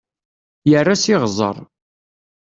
Yerra 0.69 0.95
s 1.01 1.03
iɣẓer. 1.13 1.57